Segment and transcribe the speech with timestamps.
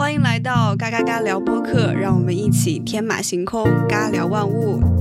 [0.00, 4.99] 欢迎来到嘎嘎嘎聊播客，让我们一起天马行空，嘎聊万物。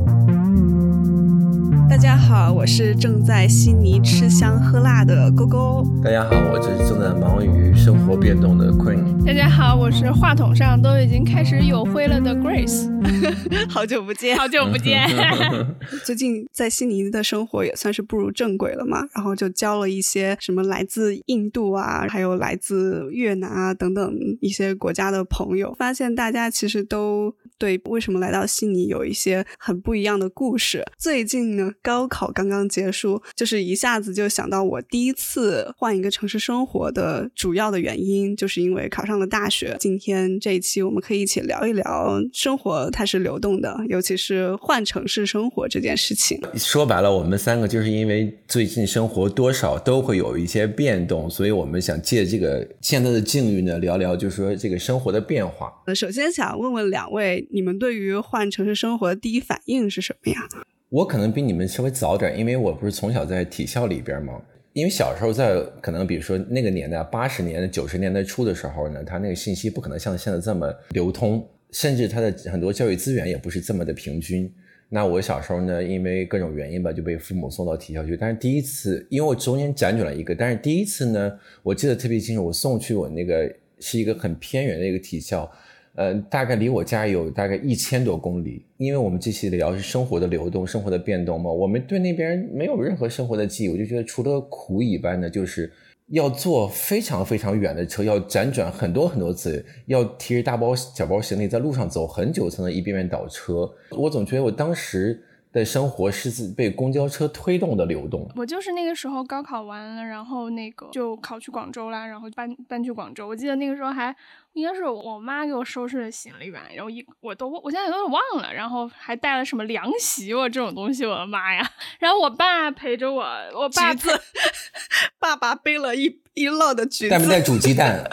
[2.00, 5.86] 大家好，我是正在悉尼吃香喝辣的勾勾。
[6.02, 9.22] 大家好，我这是正在忙于生活变动的 Queen。
[9.26, 12.90] 大家好，我是话筒上都已经开始有灰了的 Grace。
[13.70, 15.10] 好久不见，好久不见。
[16.06, 30.84] 最近在悉尼的生活也算是步入正轨了嘛，然后就交了一些什么来自印度啊，还有来自越南啊等等一些国家的朋友，发现大家其实都对为什么来到悉尼有一些很不一样的故事。
[30.98, 39.76] 最近呢，高考刚刚结束，就是一下子就想到我第一次换一个城市生活的主要的原因，就是因为考上了大学。
[39.80, 46.40] 今天这一期我们可以一起聊一聊生活它是流动的，尤其是换城市生活这件事情。
[46.56, 55.70] 说白了，我们三个就是因为最近生活多少都会有一些变动，所以我们想借这个现在的境遇呢，聊聊就是说这个生活的变化。
[55.86, 60.48] 呃，首先想问问两位，你们对于换城市生活的第一反应是什么呀？
[60.90, 64.40] 我可能比你们稍微早点，因为我不是从小在体校里边嘛。
[64.74, 74.52] 因为小时候在可能比如说那个年代，八十年代、九十年代初的时候呢，他那个信息不可能像现在这么流通，甚至他的很多教育资源也不是这么的平均。
[74.88, 78.16] 那我小时候呢，因为各种原因吧，就被父母送到体校去。
[78.16, 85.52] 但是第一次，因为我中间辗转了一个，但是第一次呢，我记得特别清楚，我送去我那个是一个很偏远的一个体校。
[85.96, 95.72] 呃，大概离我家有大概一千多公里，因为我们这期聊是生活的流动、生活的变动嘛，我们对那边没有任何生活的记忆，我就觉得除了苦以外呢，就是
[96.08, 103.70] 要坐非常非常远的车，要辗转很多很多次，要提着大包小包行李在路上走很久才能一遍遍倒车。
[103.92, 105.24] 我总觉得我当时。
[105.52, 108.30] 的生活是被公交车推动的流动。
[108.36, 113.28] 我就是那个时候高考完了，然后那个就考去广州啦，然后搬搬去广州。
[113.28, 114.16] 我记得那个时候还
[114.60, 121.68] 应该是我妈给我收拾的行李吧，然后一我都我现在有点忘了，然后还带了什么凉席我这种东西，我的妈呀！
[122.00, 123.24] 然后我爸陪着我，
[123.54, 124.22] 我爸子，
[125.20, 128.04] 爸爸背了一一摞的橘子，带没带煮鸡蛋？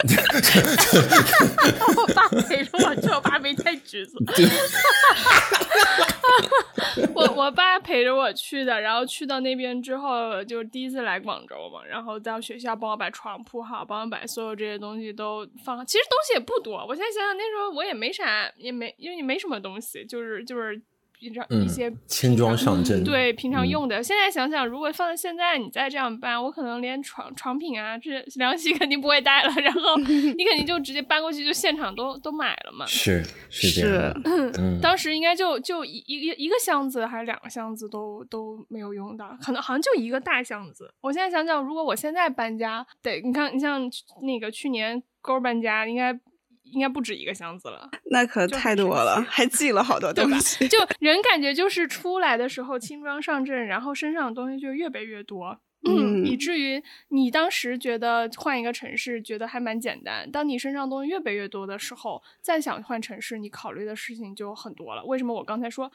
[1.97, 4.17] 我爸陪着我去，我爸没带橘子。
[7.15, 15.85] 我我爸陪着我去的，然后去到那边之后，就第一次来广州嘛，然后到学校帮我把床铺好，帮我把所有这些东西都放好。
[15.85, 20.81] 其实东西也不多，我现在想想那时候我也没啥，也没因为你没什么东西，就是就是。
[21.19, 24.03] 平常一些轻装上阵，对平常用的。
[24.03, 29.51] 现在想想，如果放在现在，你再这样搬，我可能连床床品啊，这凉席肯定不会带了。
[29.61, 29.97] 然后
[30.37, 32.85] 你肯定就直接搬过去，就现场都都买了嘛。
[32.87, 34.15] 是是这样。
[34.81, 40.93] 当时应该就就一一个一个箱子还是两个箱子都都没有用到，可能好像就一个大箱子。
[41.01, 43.91] 我现在想想，如果我现在搬家，得你看，你像
[44.23, 46.19] 那个去年勾搬家，应该。
[46.73, 50.67] 应该不止一个箱子了，那可太多了， 还寄了好多东西。
[50.69, 60.31] 就人感觉就是出来的时候轻装上阵，然后身上的东西就越背越多，嗯，以至于你当时觉得换一个城市觉得还蛮简单。
[60.31, 65.05] 当你身上东西越背越多的时候，再想换城市，你考虑的事情就很多了。
[65.05, 65.91] 为什么我刚才说？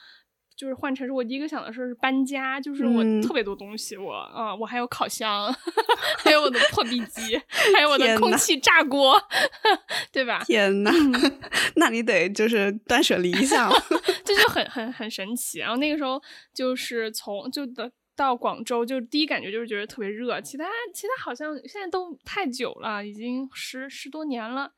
[0.56, 5.52] 就是换成是，我第一个想的是搬家，就是我特别多东西，我啊，我还有烤箱，
[6.24, 7.40] 还有我的破壁机，
[7.76, 9.20] 还有我的空气炸锅，
[10.12, 10.44] 对吧？
[10.46, 10.92] 天呐，
[11.76, 13.76] 那你得就是断舍离一下了，
[14.24, 15.60] 这就很很很神奇。
[15.60, 16.22] 然后那个时候
[16.54, 24.72] 就是从就的到广州，就第一感觉就是觉得特别热，其他其他好像现在都太久了，已经十十多年了，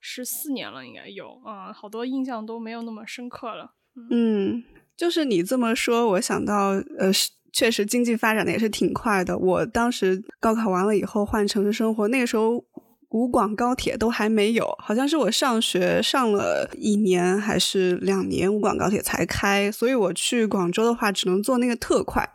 [0.00, 3.72] 十四年了应该有啊，好多印象都没有那么深刻了，
[4.10, 4.62] 嗯。
[5.00, 7.10] 就是你这么说，我想到，呃，
[7.54, 9.38] 确实经济发展的也是挺快的。
[9.38, 12.62] 我当时高考完了以后换城市生活，那个时候
[13.08, 22.30] 武广高铁都还没有，好像是我上学上了一年还是两年，武广高铁才开，所以我去广州的话只能坐那个特快，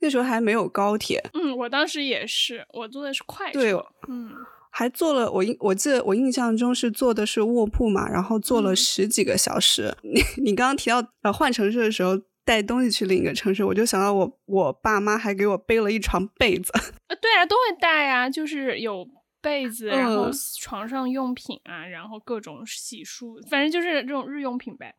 [0.00, 1.22] 那时候还没有高铁。
[1.34, 3.60] 嗯，我当时也是，我坐的是快车。
[3.60, 3.72] 对，
[4.08, 4.30] 嗯。
[4.78, 9.96] 还做了我印我记得我印象中是坐的是卧铺嘛，然后坐了十几个小时。
[10.04, 12.12] 你你刚刚提到呃换城市的时候
[12.44, 16.70] 带东西去另一个城市，我就想到我我爸妈还给我背了一床被子。
[16.74, 19.08] 啊， 对啊，都会带啊，就是有
[19.40, 20.28] 被子，然后
[20.60, 24.94] 床上用品啊，然后各种洗漱，反正就是这种日用品呗。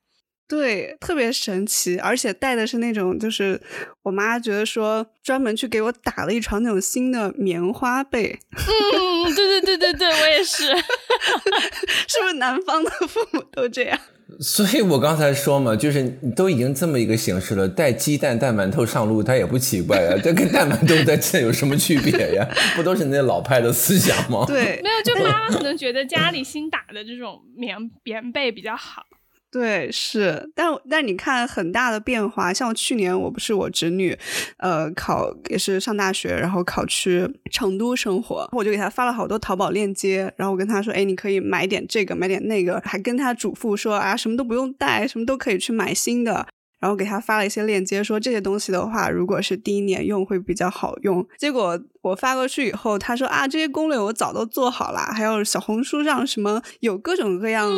[0.47, 3.59] 对，特别神奇，而且带的是那种，就是
[4.03, 8.39] 我妈觉得说专门去给我打了一床那种新的棉花被。
[8.55, 10.65] 嗯，对对对对对，我也是。
[12.07, 13.99] 是不是南方的父母都这样？
[14.41, 16.03] 所以我刚才说嘛，就是
[16.35, 20.17] 都已经这么一个形式了，带鸡蛋带馒头上路，它也不奇怪啊。
[20.21, 22.45] 这跟带馒头在这有什么区别呀？
[22.75, 24.43] 不都是那老派的思想吗？
[24.47, 29.03] 对，没有，就妈妈可能觉得家里新打的这种棉棉被比较好。
[29.49, 34.17] 对，是，但但你看很大的变化，像去年我不是我侄女，
[34.57, 46.45] 呃，考也是上大学，然后考去成都生活，我就给她发了好多淘宝链接，然后我跟她说，哎，你可以买点这个，买点那个，还跟她嘱咐说啊，什么都不用带，什么都可以去买新的。
[46.79, 51.25] 然后给他发了一些链接，说这些东西的话，如果是第一年用会比较好用。
[51.37, 57.69] 结果我发过去以后，他说啊，这些攻略我早都做好了，还有小红书上什么有各种各样，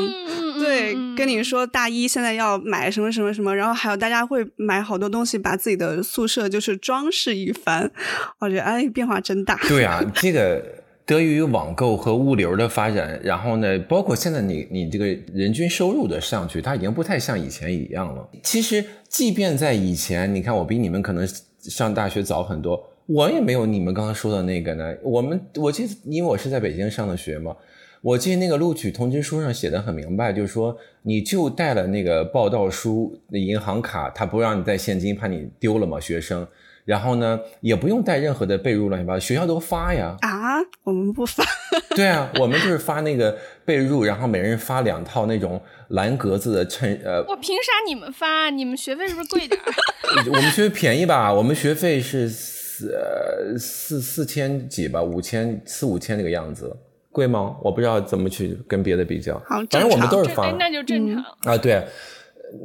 [0.59, 7.91] 对，跟你说大一现在要买什么什么什么，然后还有大家会买好多东西，把自己的宿舍就是装饰一番。
[8.39, 9.59] 我觉得哎，变化真大。
[9.67, 10.78] 对啊，这个。
[11.09, 18.29] 得益于网购和物流的发展，然后呢，包括现在你你这个人均收入的上去，它已经不太像以前一样了。
[18.43, 21.27] 其实，即便在以前，你看我比你们可能
[21.61, 24.93] 上大学早很多，我也没有你们刚刚说的那个呢。
[25.01, 27.55] 我们我记得，因为我是在北京上的学嘛，
[28.03, 36.47] 我记得那个录取通知书上写的很明白，就是说你就带了那个报到书、那银行卡，他不让你带现金，怕你丢了嘛，学生。
[36.85, 40.17] 然后呢，也不用带任何的被褥乱七八糟，学校都发呀。
[40.21, 40.38] 啊，
[40.83, 41.43] 我们不发。
[41.95, 46.99] 对啊，我们就是发那个被褥，然后每人发两套那种蓝格子的衬。
[47.03, 48.49] 呃，我凭啥你们发？
[48.49, 49.73] 你们学费是不是贵点儿
[50.27, 51.33] 我们学费便宜吧？
[51.33, 56.75] 我们学费是四四四千几吧，五千四五千那个样子，
[57.11, 57.55] 贵吗？
[57.61, 59.35] 我不知道怎么去跟别的比较。
[59.47, 61.57] 好反正我们都是发，那就正常啊。
[61.57, 61.83] 对。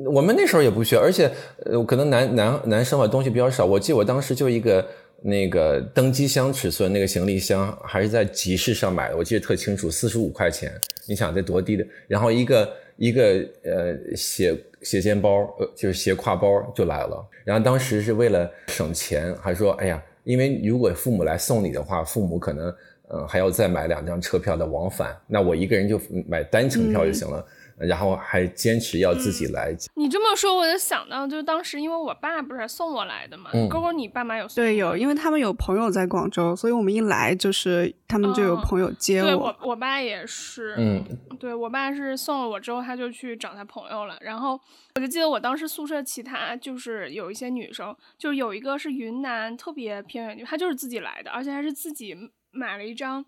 [0.07, 1.31] 我们那时候也不学，而且
[1.67, 3.67] 呃，可能男男男生吧东西比较少。
[3.67, 4.83] 我记得我当时就一个
[5.27, 10.71] 那个登机箱尺寸那个行李箱，还是在集市上买的，我记得特清楚，四十五块钱。
[11.07, 11.87] 你想这多低的？
[12.07, 17.27] 然后一个一个呃斜斜肩包，呃就是斜挎包就来了。
[17.43, 22.69] 然后当时是为了省钱，还说哎呀，因为如果父母来送你的话，父母可能
[23.09, 25.99] 嗯还要再买两张车票的往返，那我一个人就
[26.29, 27.43] 买单程票就行了。
[27.79, 29.75] 然后还坚持要自己来。
[29.97, 33.51] 你这么说，我就想到，就是当时因为我爸不是送我来的嘛。
[33.71, 34.47] 勾勾，你爸妈有？
[34.49, 39.27] 对，有，因为他们有朋友在广州，所以我们一来就是他们就有朋友接我。
[39.27, 40.75] 对我，我爸也是。
[40.79, 41.05] 嗯，
[41.39, 44.17] 对我爸是送了我之后，他就去找他朋友了。
[44.21, 44.59] 然后
[44.95, 52.17] 我就记得我当时宿舍其他就是有一些女生，就是有一个是云南特别偏远地方，她就是自己来的，而且还是自己
[52.51, 53.25] 买了一张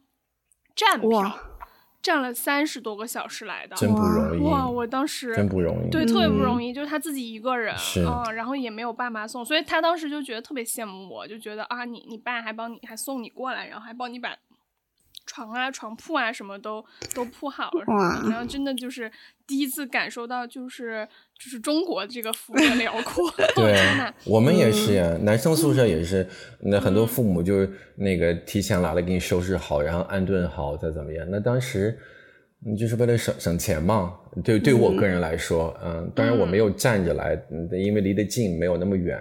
[0.75, 1.39] 站票。
[2.07, 4.65] 站了三十多个小时来的，真不容易哇！
[4.65, 14.33] 我当时真不容易，对，特别不容易，就是他自己一个人，嗯，然后也没有爸妈送，所以他当时就觉得特别羡慕我，就觉得啊，你你爸还帮你还送你过来，然后还帮你把
[15.27, 16.83] 床啊、床铺啊什么都
[17.15, 17.85] 都铺好了，
[18.31, 19.11] 然后真的就是
[19.47, 21.07] 第一次感受到，就是
[21.39, 23.31] 就是中国这个幅员辽阔。
[23.55, 23.77] 对，
[24.25, 26.27] 我们也是呀，男生宿舍也是，
[26.61, 31.27] 那很多父母就是那个提前来了给你收拾好，然后安顿好再怎么样。
[31.29, 31.99] 那当时
[32.61, 34.15] 你就是为了省省钱嘛。
[34.45, 37.37] 对，对我个人来说，嗯，当然我没有站着来，
[37.73, 39.19] 因为离得近，没有那么远。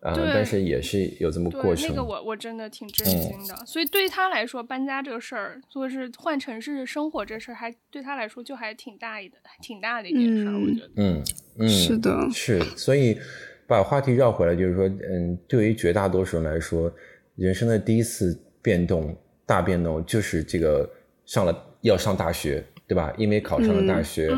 [0.00, 1.88] 啊，但是也是有这么过程。
[1.88, 10.52] 那个我我真的挺震惊的，所以对于他来说，搬家这个事儿，或者是换城市生活这事儿，还对他来说就还挺大一的，挺大的一件事儿。
[10.52, 11.24] 我觉得，嗯
[11.58, 12.60] 嗯，是的，是。
[12.76, 13.18] 所以
[13.66, 16.92] 把话题绕回来，就是说，嗯，对于绝大多数人来说，
[17.34, 20.88] 人生的第一次变动、大变动，就是这个
[21.24, 22.64] 上了要上大学。
[22.88, 23.12] 对吧？
[23.18, 24.34] 因为考上了大学，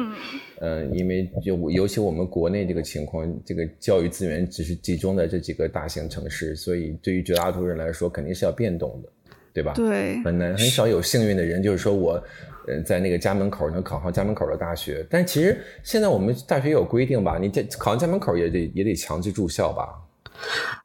[0.60, 9.08] 嗯，因为就尤其我们国内这个情况，这个教育资源只是集中在这几个大型城市，所以对于绝大多数人来说，肯定是要变动的，
[9.54, 9.72] 对吧？
[9.74, 12.20] 对，很难，很少有幸运的人，就是说我，
[12.66, 15.06] 呃，在那个家门口能考上家门口的大学。
[15.08, 17.38] 但其实现在我们大学有规定吧？
[17.40, 19.88] 你这考上家门口也得也得强制住校吧？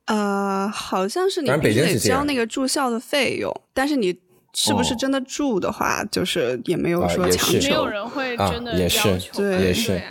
[0.05, 4.15] 呃，好像是你必须得交那个住校的费用，但是你。
[4.55, 10.01] 是不是真的住的话，就是也没有说强求，没有人会真的要求，对，也是，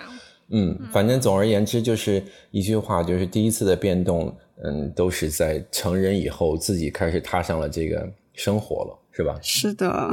[0.50, 9.38] 嗯，反正总而言之就是一句话，就是第一次的变动，嗯，都是在成人以后自己开始踏上了这个生活了，是吧？
[9.42, 10.10] 是的，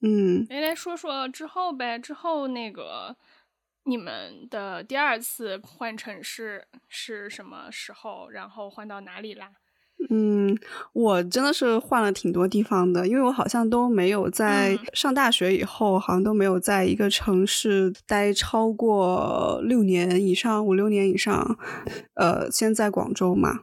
[0.00, 3.16] 嗯，来来说说之后呗，之后那个
[3.84, 8.28] 你们的第二次换城市是什么时候？
[8.30, 9.50] 然后换到哪里啦？
[10.10, 10.56] 嗯，
[10.92, 21.58] 我真的是换了挺多地方的，因为我好像都没有在上大学以后，好像都没有在一个城市待超过六年以上，五六年以上。
[22.14, 23.60] 呃，先在广州嘛，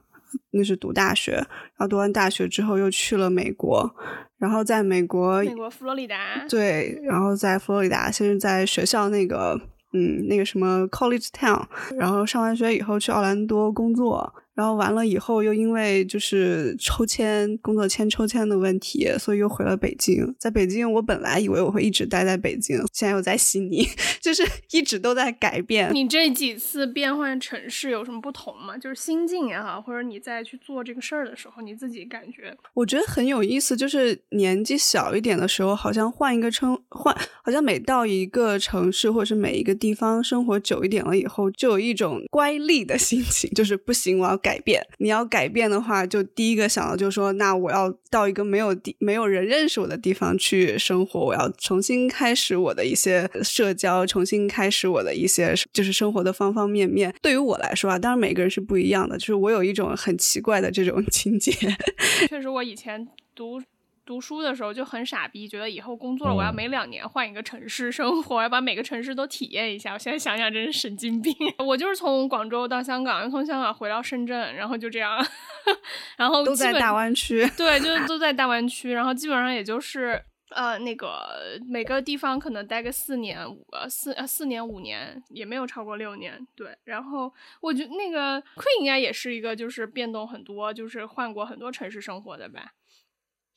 [0.52, 1.48] 那是读大学，然
[1.78, 3.96] 后读完大学之后又去了美国，
[4.38, 9.60] 然后在美国，美国佛罗里达，对，然后在佛罗里达，先是在学校那个。
[9.96, 11.68] 嗯，那个什么 College Town，
[12.00, 14.34] 然后上完学以后去奥兰多工作。
[14.56, 20.36] 然后完了以后，又因为就是抽签工作签抽签的问题，所以又回了北京。
[20.38, 23.84] 在北京，我本来以为我会一直待在北京，现在又在悉尼，
[24.22, 25.92] 就是一直都在改变。
[25.92, 28.78] 你这几次变换城市有什么不同吗？
[28.78, 32.56] 就是心境也好，或者你在去做这个事儿的时候，你自己感觉？
[32.76, 44.40] 我觉得很有意思，就是年纪小一点的时候，好像换一个称换，好像每到一个城市或者是每一个地方生活久一点了以后，就有一种乖戾的心情，就是不行，我要。
[44.44, 57.16] 改变，你要改变的话，就第一个想到就是说，那我要到一个没有地、没有人认识我的地方去生活，我要重新开始我的一些社交，重新开始我的一些就是生活的方方面面。
[57.22, 61.52] 对于我来说啊，当然每个人是不一样的，就是我有一种很奇怪的这种情节。
[62.28, 63.62] 确实，我以前读。
[64.06, 69.94] 读书的时候就很傻逼，觉得以后工作了，我要每两年换一个城市生活，我要把每个城市都体验一下。
[69.94, 71.34] 我现在想想真是神经病。
[71.66, 75.26] 我就是从广州到香港，又从香港回到深圳，然后就这样，
[76.18, 77.50] 然后都在大湾区。
[77.58, 86.46] 对，就是 都在大湾区，然后基本上也就是呃那个每个地方可能待个四年五四呃四年五年，也没有超过六年。
[86.56, 92.74] 对，然后我觉得那个 Queen 应该也是一个就是变动很多，就是换过很多城市生活的吧。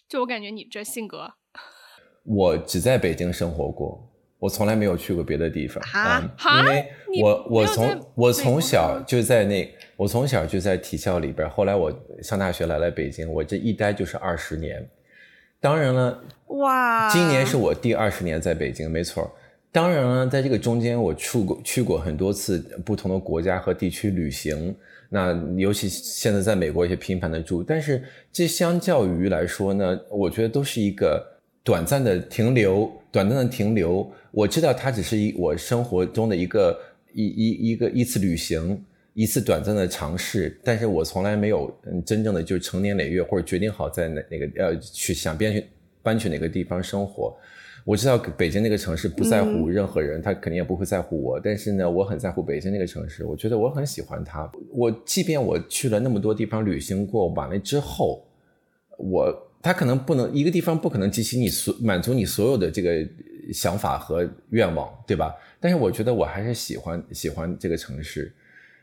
[0.08, 1.32] 就我感觉你这性格，
[2.22, 4.08] 我只在北京生活过，
[4.38, 6.22] 我从来没有去过别的地方啊。
[6.60, 6.86] 因为
[7.20, 11.50] 我我从我从小就在那，我从小就在体校里边。
[11.50, 14.88] 后来我上大学来了北京，我这一待就是二十年。
[15.58, 19.28] 当然了，哇，今年是我第二十年在北京，没错。
[19.72, 24.76] 当然了，在这个中间，我去过去过很多次不同的国家和地区旅行。
[25.08, 31.24] 那尤其现在在美国也频繁的住，但是这相较于来说呢，我觉得都是一个
[31.62, 34.10] 短暂的停留，短暂的停留。
[34.32, 36.78] 我知道它只是一我生活中的一个
[37.12, 38.84] 一一一个一次旅行，
[39.14, 45.66] 一次短暂的尝试，但是我从来没有嗯真正的就是成年累月或者决定好在哪哪个呃去想搬去
[46.02, 47.34] 搬去哪个地方生活。
[47.86, 51.38] 我知道北京那个城市不在乎任何人，他肯定也不会在乎我。
[51.38, 54.50] 但是呢，我很在乎北京那个城市，我觉得我很喜欢它。
[54.72, 58.26] 我即便我去了那么多地方旅行过，完了之后，
[58.98, 63.08] 我他可能不能一个地方不可能激起你所满足你所有的这个
[63.52, 65.32] 想法和愿望，对吧？
[65.60, 68.34] 但是我觉得我还是喜欢喜欢这个城市。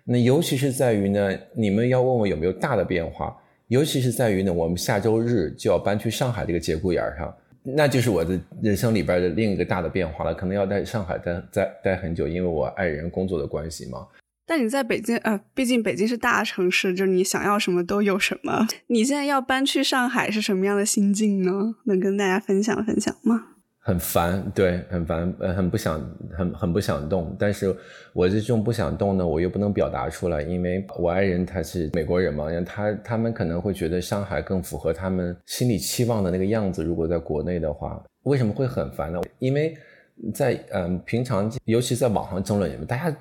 [0.05, 3.35] 那尤其是在于呢，你们要问我有没有大的变化，
[3.67, 7.35] 尤其是在于呢，我们下周日就要搬去上海这个节骨眼上。
[7.63, 14.07] 那就是我的人生里边的另一个大的变化了，可能要在上海待待待很久，因为我爱人工作的关系嘛。
[14.45, 18.67] 但你在北京，呃，毕竟北京是大城市，就是你想要什么都有什么。
[18.87, 21.75] 你现在要搬去上海是什么样的心境呢？
[21.85, 23.52] 能跟大家分享分享吗？
[23.85, 27.35] 很烦，对，很烦，呃，很不想，很很不想动。
[27.37, 27.75] 但是
[28.13, 36.81] 我这种不想动呢，我又不能表达出来，因为我爱人他是美国人嘛，他他们可能会觉得上海更符合他们心里期望的那个样子。
[36.81, 39.19] 如果在国内的话，为什么会很烦呢？
[39.39, 39.77] 因为
[40.33, 43.13] 在嗯平常，尤其在网上争论里面，大家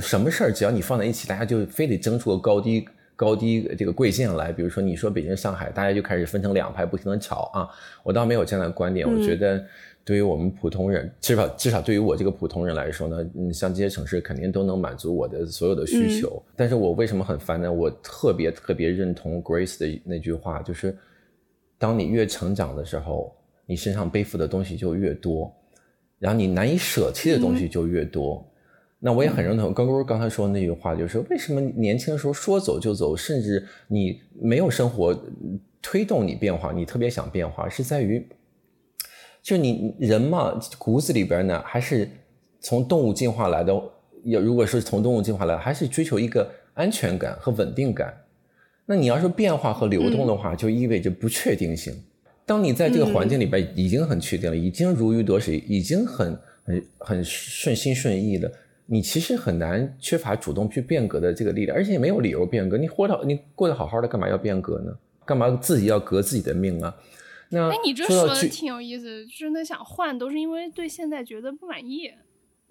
[0.00, 2.84] 什么事儿只要你放在一起，大家就非得争出个高低。
[3.18, 7.68] 高低这个贵贱来，比如说你说北京、上海，大家就开始分成两派，不停的吵啊。
[8.04, 9.60] 我倒没有这样的观点，我觉得
[10.04, 16.40] 对于我们普通人，至少至少对于我这个普通人来说呢，嗯，像这些城市肯定都能满足我的所有的需求。
[16.54, 17.72] 但是我为什么很烦呢？
[17.72, 20.96] 我特别特别认同 Grace 的那句话，就是
[21.76, 23.34] 当你越成长的时候，
[23.66, 25.52] 你身上背负的东西就越多，
[26.20, 28.48] 然后你难以舍弃的东西就越多。
[29.00, 35.16] 那我也很认同刚刚刚才说的那句话，就是为什么年轻的时候说走就走，甚至你没有生活
[35.80, 38.26] 推动你变化，你特别想变化，是在于，
[39.42, 42.10] 就你人嘛，骨子里边呢，还是
[42.60, 43.72] 从动物进化来的。
[44.24, 48.12] 要如果是从动物进化来，还是追求一个安全感和稳定感。
[48.84, 51.94] 那你要是变化和流动的话，就意味着不确定性。
[52.44, 58.50] 当你在这个环境里边已经很确定了，已经如鱼得水，已经很很很顺心顺意了。
[58.90, 62.78] 你其实很难缺乏主动去变革的这个力量，而且也没有理由变革。
[62.78, 64.90] 你活得你过得好好的，干嘛要变革呢？
[65.26, 66.96] 干嘛自己要革自己的命啊？
[67.50, 72.10] 那哎，你这说的挺有意思，真的想换，都是因为对现在觉得不满意。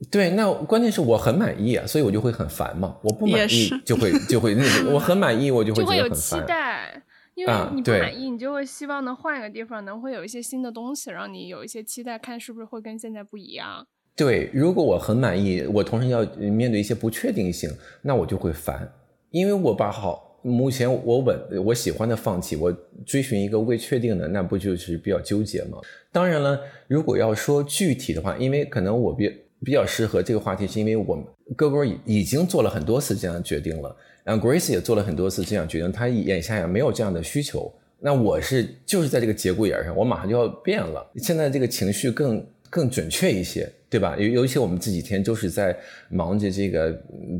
[0.09, 2.97] 对，那关键是我很满意啊，所以我就会很烦嘛。
[3.03, 6.99] 我不满意就会就会那个，我很满意，我就会就会有期待，
[7.35, 13.87] 因为你不满意，你就会希望能换一个地方，能会有一些新的东西，让你有一些期待，看是不是会跟现在不一样。
[14.17, 17.69] 对，如果我很满意，我同时要面对一些不确定性，
[18.01, 18.91] 那我就会烦，
[19.29, 25.77] 因为我把好目前我稳我喜欢的放弃，我追寻一个未确定的，那不就是比较纠结吗？
[26.11, 29.31] 当然了，如果要说具体的话，因为可能我比
[29.63, 31.23] 比较适合这个话题，是因为我们
[31.55, 37.71] 哥哥已已经做了很多次这样的决定了，然后 Grace 也做了很多次这样决定，他眼下也没有这样的需求。
[37.99, 41.05] 那我是就是在这个节骨眼上，我马上就要变了。
[41.15, 44.15] 现在这个情绪更更准确一些，对吧？
[44.17, 45.77] 尤尤其我们这几天都是在
[46.09, 46.91] 忙着这个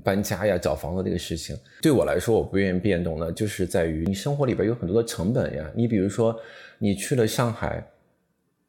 [0.03, 1.55] 搬家呀、找房子这个事情。
[1.81, 5.69] 对我来说，我不愿意变动的，就是在于你生活里边有很多的成本呀。
[5.75, 6.38] 你比如说，
[6.77, 7.86] 你去了上海。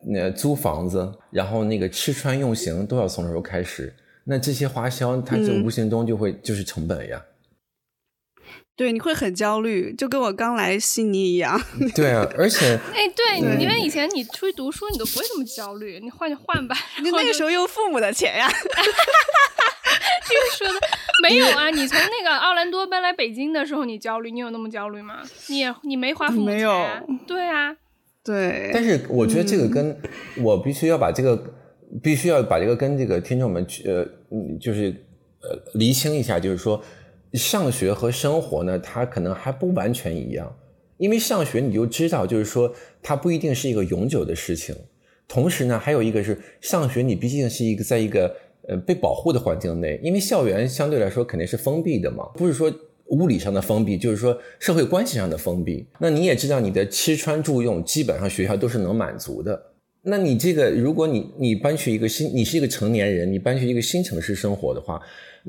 [0.01, 7.21] 那租房子，然后那个吃穿用行都要从那时候开始，那这些花销，它就无形中就会就是成本呀。
[8.79, 11.61] 对，你会很焦虑，就跟我刚来悉尼一样。
[11.97, 16.77] 对啊，而且， 哎，对，因为以前你出去读书，你都不会这么焦虑，你换就换吧。
[17.03, 18.49] 你那个时候用父母的钱呀。
[20.29, 20.87] 这个说的
[21.25, 21.71] 没有啊？
[21.71, 25.23] 你从那个奥兰多搬来北京的时候，你焦虑，你有那么焦虑吗？
[25.49, 27.03] 你你没花父母钱？
[27.27, 27.77] 对啊。
[28.23, 29.99] 对，但是我觉得这个跟
[30.43, 31.43] 我必须要把这个，
[32.03, 34.05] 必须要把这个跟这个听众们呃，
[34.61, 34.95] 就是
[35.41, 36.81] 呃厘清一下，就是说
[37.33, 40.57] 上学和生活呢，它可能还不完全一样，
[40.97, 44.75] 因为上学你就知道，就是说它不一定是一个永久的事情，
[45.27, 48.35] 同时呢，还有一个是上学你毕竟是一个在一个
[48.69, 52.73] 呃被保护的环境内，因为校园相对来说肯定是封闭的嘛，不是说。
[53.11, 55.87] 物理上的封闭，就是说社会关系上的封闭。
[55.99, 59.59] 那你也知道，你的吃穿住用基本上学校都是能满足的。
[60.03, 65.01] 那你这个，如果你你搬去一个新，你是一个成年人，你搬去一个新城市生活的话，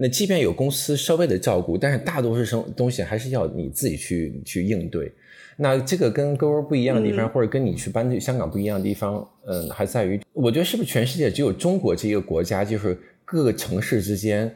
[0.01, 5.11] 那即便有公司稍微的照顾，但是大多数生东西还是要你自己去去应对。
[5.57, 14.55] 那这个跟哥哥不一样的地方，或者跟你去搬去香港不一样的地方，嗯，还在于，我觉得是不是全世界只有中国这个国家，就是各个城市之间。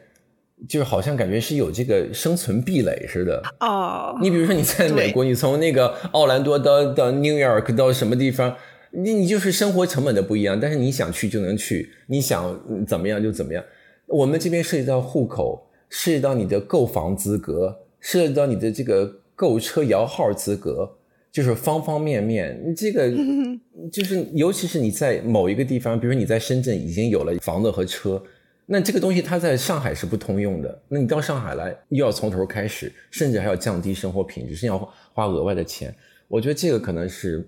[0.68, 4.16] 就是好像感觉是有这个生存壁垒似的哦。
[4.22, 8.56] 你比如说你在美国，你从那个奥兰多到到 New York 到什么地方，
[8.92, 13.62] 你你就是生活成本的不一样，但是你想去就能去，你想怎么样就怎么样。
[14.06, 20.96] 我们这边涉及到户口，涉及到你的购房资格，涉及到你的这个购车摇号资格，
[21.32, 22.74] 就是方方面面。
[22.76, 23.10] 这个
[23.90, 28.22] 就是尤其是你在某一个地方，比如说你在深圳已经有了房子和车。
[28.66, 34.78] 那这个东西它在上海是不通用的，那你到上海来又要从头开始，甚至还要降低生活品质，甚至要
[35.12, 35.94] 花额外的钱。
[36.28, 37.46] 我觉得这个可能是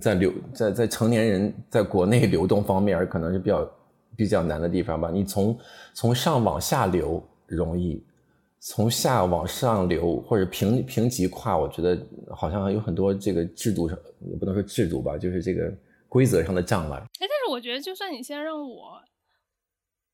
[0.00, 3.70] 在流在在成年人在国内流动方面，可能是比较
[4.18, 5.08] 比较难的地方吧。
[5.10, 5.56] 你从
[5.94, 8.04] 从上往下流容易，
[8.58, 11.96] 从下往上流或者平平级跨，我觉得
[12.34, 13.96] 好像有很多这个制度上
[14.28, 15.72] 也不能说制度吧，就是这个
[16.08, 16.98] 规则上的障碍。
[16.98, 19.00] 哎，但是我觉得就算你现在让我。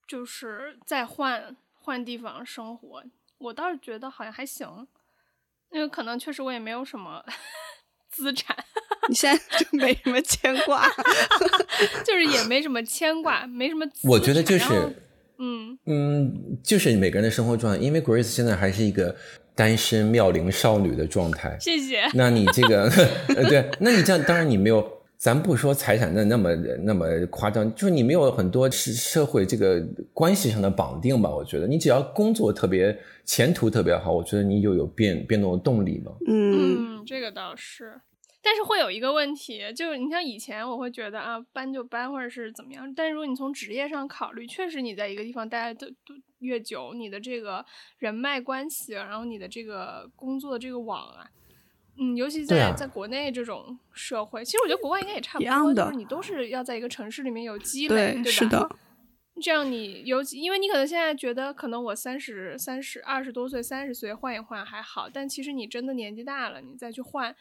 [0.07, 3.03] 就是再换换地方生活，
[3.39, 4.87] 我倒是觉得好像还行，
[5.73, 7.25] 因为可能确实我也没有什么
[8.15, 8.57] 资产。
[9.09, 10.89] 你现在就没什么牵挂，
[12.07, 13.85] 就是也没什么牵挂，没什么。
[14.05, 14.67] 我觉得就是，
[15.39, 19.15] 嗯嗯，就是每个人的生活状态，因为 Grace 现在还是一个
[19.55, 21.57] 单身妙龄少女的状态。
[21.61, 22.05] 谢谢。
[22.15, 22.91] 那你这个，
[23.49, 24.93] 对，那你这样当然你没有。
[25.17, 31.31] 咱不说财产的那么那么夸张，就是你没有很多是社会这个关系上的绑定吧？
[31.31, 36.13] 我觉得你只要工作特别前途特别好，我觉得你就有变变动的动力嘛。
[36.29, 38.01] 嗯，这个倒是，
[38.43, 47.65] 但是会有一个问题，就是你像以前我会觉得啊搬就搬或者是怎么样，但是如果你从职业上考虑，确实你在一个地方待的都越久，你的这个
[47.99, 51.27] 人脉关系，然后你的这个工作的这个网啊。
[51.97, 58.31] 嗯，尤其在在国内这种社会，其实我觉得国外应该也差不多，就是你都是要在一个城市里面有积累，对吧？
[58.31, 58.77] 是的。
[59.43, 67.35] 这样你尤其，因为你可能现在觉得，可能我三十三十二十多岁、三十岁换一换还好，但其实你真的年纪大了，你再去换，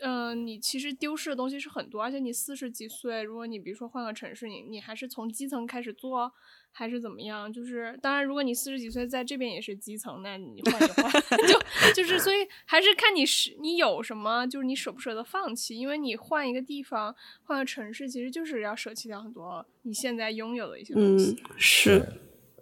[0.00, 2.02] 嗯，你其实丢失的东西是很多。
[2.02, 6.32] 而且你四十几岁，如果你比如说换个城市，你你还是从基层开始做。
[6.78, 7.50] 还是怎么样？
[7.50, 11.10] 就是当然，如果你四十几岁在这边也是基层，那你换就换，
[11.48, 15.74] 就就是，所以还是看你是你有什么，就是你舍不舍得放弃。
[15.74, 21.42] 因为你换一个地方，换个城市，其实就是要舍弃掉很多你现在拥有的一些东西。
[21.56, 22.04] 是。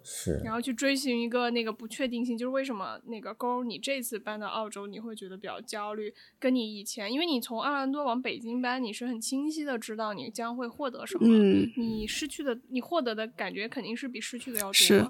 [0.07, 11.27] 是，然后去追寻一个那个不确定性，就是为什么那个勾你这次搬到澳洲，你会觉得比较焦虑，跟你以前，因为你从奥兰多往北京搬，你是很清晰的知道你将会获得什么，
[11.75, 14.73] 你失去的，你获得的感觉肯定是比失去的要多。
[14.73, 15.03] 是，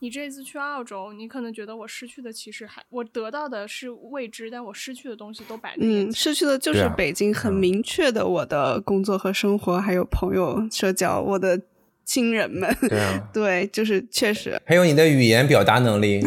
[0.00, 11.62] 你这次去澳洲，你可能觉得我失去的其实还，我得到的是未知，但我失去的东西都摆在嗯，失去的就是北京很明确的我的工作和生活，还有朋友社交，我的。
[12.04, 16.20] 亲人们，对啊， 对，就是确实，还有你的语言表达能力，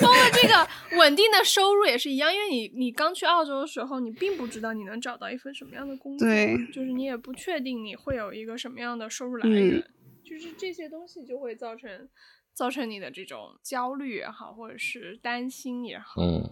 [0.00, 9.82] 包括这个稳定的收入也是一样，因为你你刚去澳洲的时候，你并不知道你能找到一份什么样的工作，对，就是你也不确定你会有一个什么样的收入来源，
[10.24, 12.08] 就是这些东西就会造成
[12.52, 16.22] 造成你的这种焦虑也好，或者是担心也好。
[16.22, 16.50] 嗯。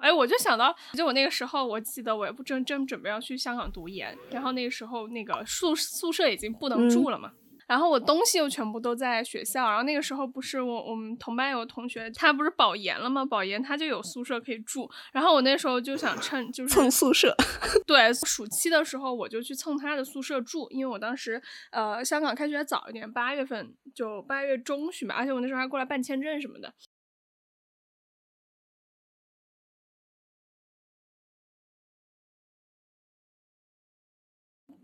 [0.00, 7.32] 哎，我就想到，就我那个时候，我记得我也不正正准备要去香港读研，然后那个时候那个宿宿舍已经不能住了嘛。
[7.66, 13.24] 然后我东西又全部都在学校，然后那个时候不是我我们同班有个同学，他不是保研了吗？
[13.24, 17.34] 保研他就有宿舍可以住，然后我那时候就想趁就是蹭宿舍，
[17.84, 26.72] 对，暑期的时候我就去蹭他的宿舍住，因为我当时呃香港开学早一点，八月份就八月中旬吧，而且我那时候还过来办签证什么的。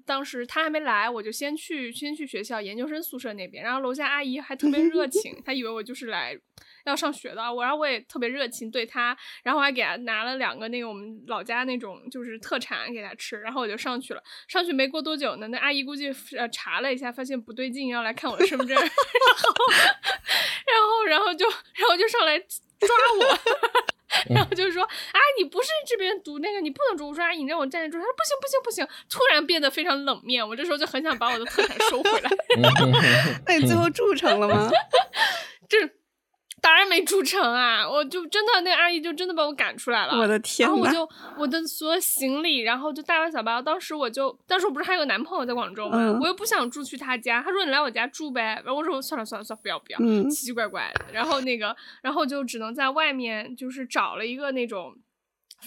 [0.04, 6.36] 当时他还没来，我就先去先去学校研究生宿舍那边，然后楼下阿姨还特别热情， 她以为我就是来
[6.84, 18.90] 要上学的，我然后我也特别热情对她，然后我还给她拿了两个那个我们老家那种就是特产给她吃，然后我就上去了，上去没过多久呢，那阿姨估计呃查了一下，发现不对劲，要来看我的身份证， 然后
[20.66, 22.88] 然后然后就然后就上来抓
[23.20, 23.38] 我。
[24.30, 27.08] 然后就是说，啊，你不是这边读那个，你不能住。
[27.08, 27.98] 我说，阿姨，你让我站着住。
[27.98, 29.06] 他说，不行，不行，不行。
[29.08, 32.30] 突然变得非常冷面，我这时候就很想把我的特产收回来。
[33.46, 34.70] 那你最后住成 了吗？
[35.68, 36.01] 这。
[36.62, 37.86] 当然没住成啊！
[37.86, 40.16] 我就真的那个阿姨就真的把我赶出来了。
[40.16, 40.68] 我的天！
[40.68, 43.60] 然后我就我的所有行李，然后就大包小包。
[43.60, 47.42] 当时我就当时我不是还有个男朋友在广州嘛，我又不想住去他家。
[47.42, 48.62] 他说你来我家住呗。
[48.64, 49.98] 然后我说算了算了算了，不要不要，
[50.30, 51.06] 奇奇怪怪的。
[51.12, 54.94] 然后那个，然后就只能在外面就是找了一个那种。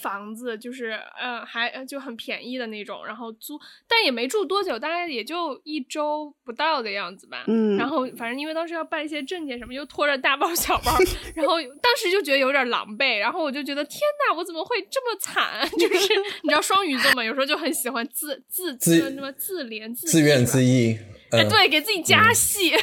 [0.02, 7.44] 房子就是，嗯，还就很便宜的那种，然后租，但也没住多久，大概也就一周不到的样子吧。
[7.48, 10.98] 嗯，然后反正因为当时要办一些证件什么，又拖着大包小包，
[11.36, 15.68] 然后当时就觉得有点狼狈，然后我就觉得天呐，我怎么会这么惨？
[15.80, 21.00] 就是 你知道双鱼座嘛，有时候就很喜欢自自自什么自怜自自怨自艾，
[21.32, 22.74] 哎，对，给自己加戏。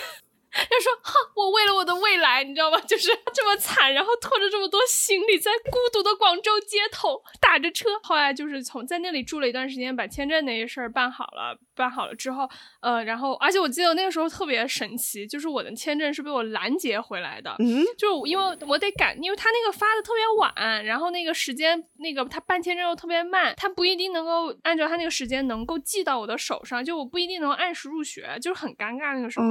[0.53, 2.79] 他说：“哈，我为了我的未来，你知道吗？
[2.81, 7.89] 就是这么惨，然后拖着这么多行李，在孤独的广州街头打着车。
[8.03, 11.59] 后来就是从在那里住了一段时间，把签证那些事儿办好了。
[11.75, 12.49] 办好了之后，
[12.81, 17.55] 呃，然后而且我记得那个时候特别神奇，就是我的签证是被我拦截回来的。
[17.59, 29.47] 嗯，就是因为我得赶，因为他那个发的特别晚，然后那个时间那个他办签证又特别慢，他不一定能够按照他那个时间能够寄到我的手上，就我不一定能按时入学，就是很尴尬那个时候。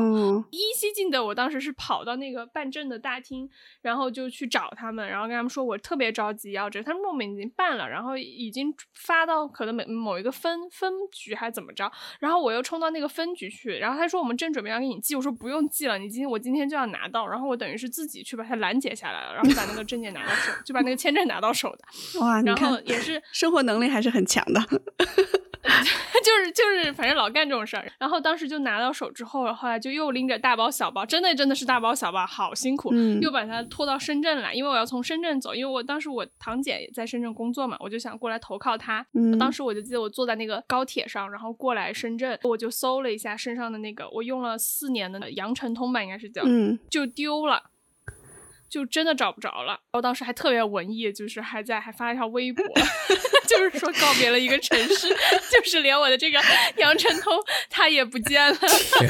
[0.51, 3.49] 依稀记得我当时是跑到那个办证的大厅，
[3.81, 11.89] 然后就去找他们，然后跟他们说我特别着急要这，他们说我们已经办了，然后已经发到可能某某一个分分局还怎么着。
[12.19, 22.19] 然后我又冲到那个分局去，然后他说我们正准备要给你寄，我说不用寄了，你今天我今天就要拿到，然后我等于是自己去把它拦截下来了，然后把那个证件拿到手，就把那个签证拿到手的。
[22.19, 24.61] 哇，然后也是生活能力还是很强的。
[25.63, 27.91] 就 是就是，反正老干这种事儿。
[27.99, 32.93] 然后当时就拿到手之后，后来就又拎着大包小包，真的真的是大包小包，好辛苦。
[33.21, 39.05] 又把它拖到深圳来，因为我要从深圳走，因为我当时我堂姐也在深圳工作嘛，我就想过来投靠她。
[39.39, 46.43] 当时我就记得我坐在那个高铁上，然后过来深圳，我就搜了一下身上的那个，我用了四年的羊城通吧，应该是叫，
[46.89, 47.63] 就丢了。
[48.69, 52.63] 就真的找不着了，我当时还特别文艺，就是还在还发了一条微博，
[53.51, 55.09] 就是说告别了一个城市，
[55.51, 56.39] 就是连我的这个
[56.77, 57.33] 杨晨通
[57.69, 58.57] 他也不见了，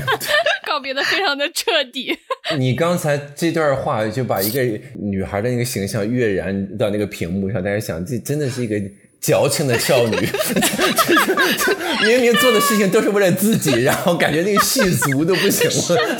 [0.65, 2.17] 告别的非常的彻底。
[2.57, 4.61] 你刚才这段话就把一个
[4.99, 8.75] 女孩的那个形象跃然到那个屏幕上，大家想这真的是一个。
[9.21, 10.17] 矫情的少女，
[12.05, 16.17] 明明做的事情都是为了自己，然后感觉那个戏足都不行了。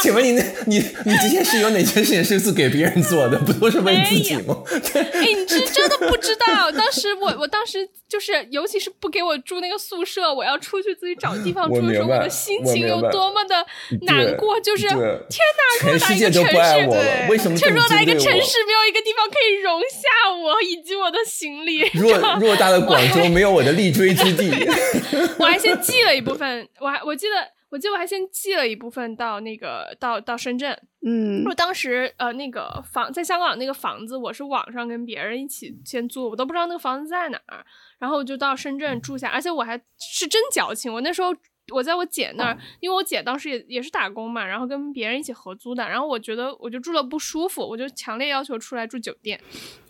[0.00, 3.36] 请问你那，你你这些事有哪件事情是是给别人做的？
[3.38, 4.56] 不都是为自己吗？
[4.94, 6.70] 哎，你真真的不知道。
[6.70, 13.66] 当时我，我当时就是，尤其是不给我住那个宿舍，我要出去自己找地方住的时候，我的心情有多么的
[14.02, 14.60] 难过。
[14.60, 17.58] 就是天哪，全世界都不爱我了，为什么？
[17.58, 21.82] 偌大一个城市没有一个地方可以容下我以及我的行李。
[21.90, 24.48] 偌偌大的 广州没有我的立锥之地，
[25.40, 27.34] 我还先寄了一部分，我还我记得，
[27.74, 37.66] 我记得我还先寄了一部分到那个到到深圳，嗯，我当时呃那个房在香港那个房子，我是网上跟别人一起先租，我都不知道那个房子在哪儿，
[37.98, 41.34] 然后我就到深圳住下，而且我还是真矫情，我那时候
[41.74, 49.40] 我在我姐那儿，因为我姐当时也也是打工嘛，然后跟别人一起合租的，然后我觉得我就住了不舒服，我就强烈要求出来住酒店。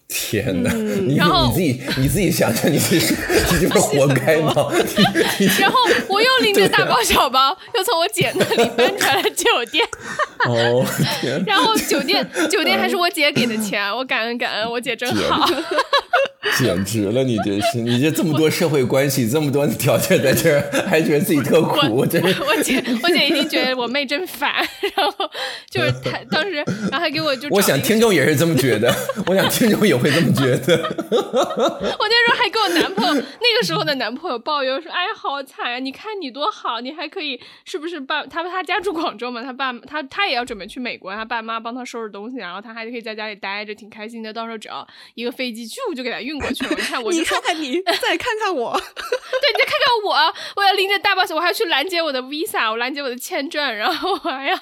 [0.06, 0.70] 天哪！
[0.72, 3.14] 你然后你自己你自己想想，你这是
[3.52, 4.52] 你这不是活该吗？
[5.58, 9.84] 然后我又拎着大包小包，又从我姐那里搬出来了酒店。
[10.46, 10.84] 哦
[11.20, 11.42] 天！
[11.46, 15.48] 然后酒店酒店还是我姐给的钱，我感恩感恩，我姐真好。
[16.58, 22.42] 简直了，你这是你这这么多社会关系，这么多条件在这儿，还觉得自己特苦，真是。
[22.42, 24.52] 我姐我姐一定觉得我妹真烦，
[24.94, 25.30] 然后
[25.70, 26.56] 就是她当时，
[26.90, 28.94] 然后还给我就我想听众也是这么觉得，
[29.26, 30.76] 我想听众也会这么觉得。
[31.10, 35.78] 我那时候还跟我男朋友，那个时候的男朋友抱怨说：“哎呀，好惨呀！
[35.78, 38.24] 你看你多好，你还可以是不是爸？
[38.26, 44.32] 他他家住广州嘛，他爸 他他也要准备去美国，他爸妈帮他收拾东西，然后他还可以在家里待着，挺开心的。
[44.32, 46.70] 到时候只要一个飞机咻就给他运过去了。
[46.70, 54.58] 你看我， 你看看你，再看看我，对，你再看看我，我要拎着大包小，我还要去拦截我的 visa，我拦截我的签证，然后我还要。”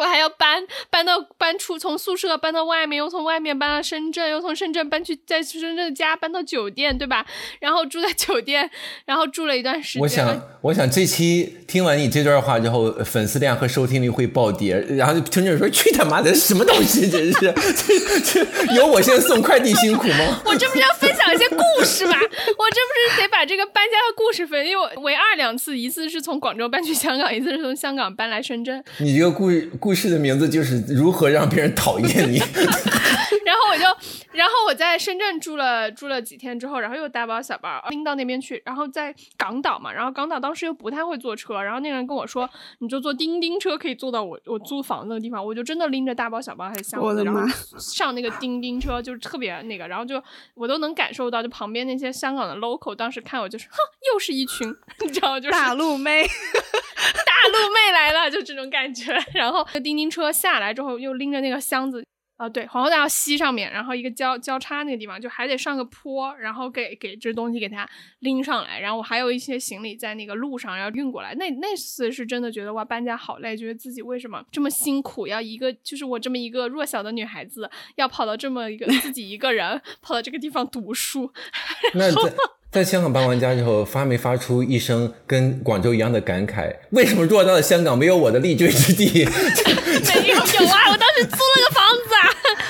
[0.00, 7.26] 我还要搬搬到搬出从宿舍搬到外面，又从外面搬到深圳，又从深圳搬去在深圳的家搬到酒店，对吧？
[7.60, 8.70] 然后住在酒店，
[9.04, 10.02] 然后住了一段时间。
[10.02, 14.74] 我想，我想这期听完你这段话之后，粉丝量和收听率会暴跌。
[14.96, 17.10] 然后听众说：“去他妈的，什么东西？
[17.10, 22.14] 真是， 这这有我现在送快递辛苦吗？” 我这不是要分享一些故事吧？
[22.14, 28.82] 我这不是得把这个搬家的故事分，因为我唯二两次，一次是从广州搬去香港，一次是从香港搬来深圳。
[29.00, 29.90] 你这个故故。
[29.90, 32.38] 故事的名字就是如何让别人讨厌你。
[33.44, 33.84] 然后我就，
[34.30, 38.62] 然后我在深圳住了住了几天之后，然后又大包小包拎到那边去。
[38.64, 45.44] 然后在港岛嘛，然后港岛当时又不太会坐车，然后那个人跟我说，你就坐叮叮车可以坐到我我租房那个地方。
[45.44, 47.40] 我就真的拎着大包小包还是箱子，然后
[47.80, 50.22] 上那个叮叮车，就是特别那个，然后就
[50.54, 53.76] 我都能感受到，就旁边那些香港的 local 当时看我就是，哼，
[54.12, 54.72] 又是一群，
[55.04, 56.22] 你知道，就是大陆妹。
[56.22, 59.12] 大陆妹来了，就这种感觉。
[59.34, 62.04] 然后叮叮车下来之后，又拎着那个箱子
[62.40, 67.86] 啊，对，皇后大道西上面，然后一个交交叉那个地方，就还得上个坡，然后给给这东西给它
[68.20, 68.80] 拎上来。
[68.80, 71.34] 然后我还有一些行李在那个路上要运过来。
[71.34, 81.30] 那那次是真的觉得哇，搬家好累，觉得自己为什么这么辛苦，要一个就是我这么一个弱小的女孩子，要跑到这么一个自己一个人跑到这个地方读书。
[81.92, 82.32] 那在。
[82.70, 86.72] 在香港搬完家之后，发没发出一声跟广州一样的感慨？
[86.90, 89.06] 为什么偌大的香港没有我的立锥之地？
[89.26, 90.90] 没有，有啊！
[90.92, 91.79] 我当时租了个房。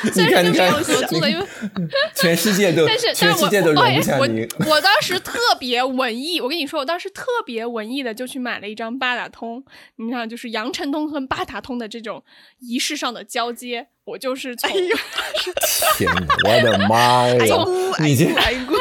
[0.14, 0.70] 你看，你看，
[1.08, 1.46] 租的，因为
[2.14, 4.46] 全世界都，但是，全世界都容不下你。
[4.66, 9.62] 我当时特别文艺，我跟你说，我当时特别文艺的，就去买了一张八达通。
[9.96, 12.22] 你看，就是羊城通和八达通的这种
[12.60, 13.88] 仪式上的交接。
[14.10, 14.68] 我就是从，
[15.96, 17.56] 天哪，我的妈呀！
[18.00, 18.26] 你这，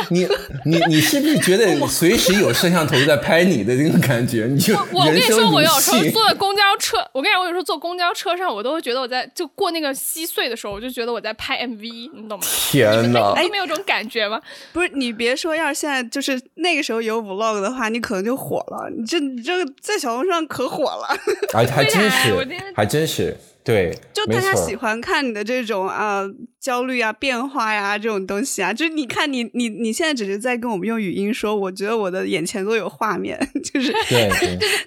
[0.09, 0.27] 你
[0.65, 4.47] 你你是不是觉得随时有摄像头在拍你的那种感觉？
[4.49, 12.45] 你就我跟你说，我有时候坐在公交车，我跟你讲，我有时候坐公交车上，我都会觉得我在就过那个稀碎的时候，我就觉得我在拍 MV，你懂吗？
[12.71, 13.33] 天哪！
[13.35, 14.41] 哎，没有这种感觉吗？
[14.73, 18.89] 不是，你别说，要是现在就是那个时候有 Vlog 的话，你可能就火了。
[18.97, 21.07] 你这你这个在小红书上可火了，
[21.53, 23.37] 哎，还真是，还真是。
[23.69, 26.23] 对，就大家喜欢看你的这种啊
[26.59, 34.27] 焦虑啊变化呀这种东西啊，就是你看你你你现在只是在跟我们用语音说，我觉得我的眼前都有画面， 就是 对，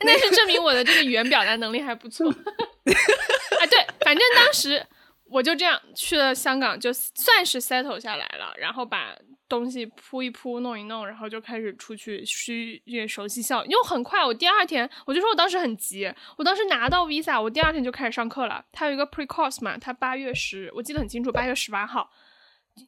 [0.05, 2.29] 那是证明我的这个语言表达能力还不错。
[2.83, 4.85] 啊，对，反正当时
[5.33, 9.17] 我就这样去了香港，就算是 settle 下来了，然后把。
[9.49, 18.65] 东西铺一铺，弄一弄，然后就开始出去需越熟悉校，因为很快，我第二天我就说我当时很急，我当时拿到 visa，我第二天就开始上课了。
[18.73, 22.11] 他有一个 pre course 嘛，他八月十，我记得很清楚，八月十八号，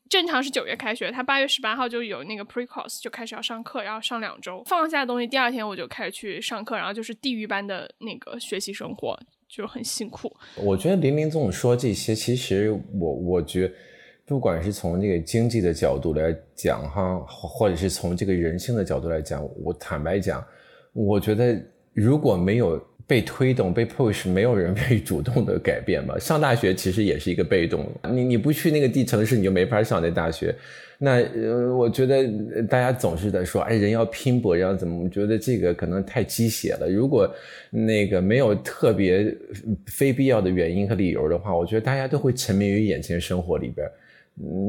[0.08, 9.20] 正常是九月开学，他八月十八号就有那个 pre course 就开始要上课，然后上两周，放下东西，第二天我就开始去上课，然后就是地狱般的那个学习生活，
[9.54, 10.34] 就很辛苦。
[10.56, 13.70] 我觉得林林总总说这些，其实我我觉。
[14.26, 20.42] 不管是从这个经济的角度来讲，哈，或者是从这个人性的角度来讲，我坦白讲，
[20.94, 21.60] 我觉得
[21.92, 26.18] 如果没有被推动、被 push，没有人 会主动的改变吧。
[26.18, 30.56] 上大学其实也是一个被动，你你不去那个地城市，你就没法上那大学。
[31.04, 32.26] 那呃，我觉得
[32.62, 35.04] 大家总是在说，哎，人要拼搏，要怎么？
[35.04, 36.88] 我觉得这个可能太鸡血了。
[36.88, 37.28] 如果
[37.70, 39.36] 那个没有特别
[39.86, 43.86] 非必要的原因和理由的话，我觉得大家都会沉迷于眼前生活里边。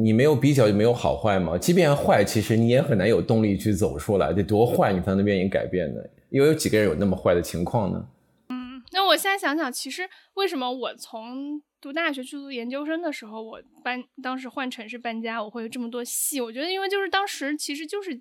[0.03, 1.57] 你没有比较就没有好坏吗？
[1.57, 4.33] 即便坏，其实你也很难有动力去走出来。
[4.33, 6.01] 得多坏你才能愿意改变呢？
[6.29, 8.05] 又有几个人有那么坏的情况呢？
[8.49, 10.03] 嗯，那我现在想想，其实
[10.35, 16.41] 为什么我从读大学去读研究生的时候，我搬当时换城市搬家，我会有这么多戏？
[16.41, 18.19] 我觉得，因为就是当时其实就是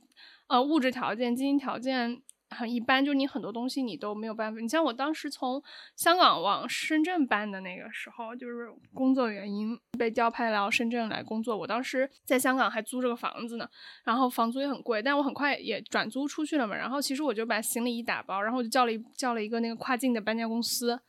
[0.49, 4.61] 呃物质条件、经济条件很一般，就是你很多东西你都没有办法。
[4.61, 5.63] 你像我当时从
[5.97, 11.57] 香港往深圳搬的那个时候，就是工作原因被调派到深圳来工作。
[11.57, 13.67] 我当时在香港还租这个房子呢，
[14.05, 16.77] 然后房租也很贵，但我很快也转租出去了嘛。
[16.77, 21.01] 然后其实我就把行李一打包，然后我就叫了一叫了一个那个跨境的搬家公司，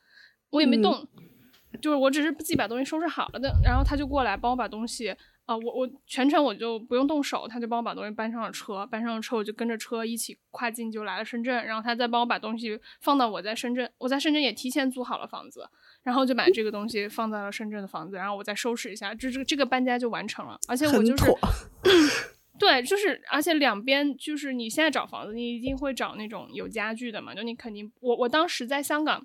[0.48, 1.06] 我也没动，
[1.80, 5.14] 就是我只是自己把东西收拾好了的，然后他就过来帮我把东西。
[5.46, 15.64] 啊，我我全程我就不用动手，他就帮我把东西搬上了车，搬上了车我就跟着车一起跨境就来了深圳，然后他再帮我把东西放到我在深圳，我在深圳也提前租好了房子，
[16.02, 21.24] 然后就把这个东西放在了深圳的房子，然后我再收拾一下，这这这个搬家就完成了，而且我就是，
[22.58, 29.24] 对，就是而且两边就是你现在找房子，你一定会找那种有家具的嘛，就你肯定我我当时在香港。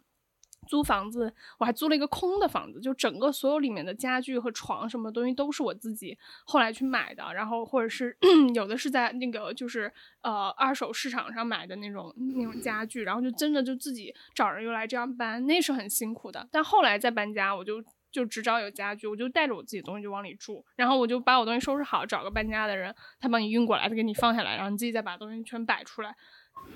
[0.71, 8.15] 租房子，我还租了一个空的房子，就整个所有里面的家具和床什么东西都是我自己后来去买的，然后或者是
[8.55, 16.47] 有的是在那个就是呃二手市场上买的那种那种家具，然后就真的就自己找人又来这样搬，那是很辛苦的。
[16.49, 26.15] 但后来再搬家，我就就只找有家具，我就带着我自己东西就往里住，然后我就把我东西收拾好，找个搬家的人，他帮你运过来，他给你放下来，然后你自己再把东西全摆出来，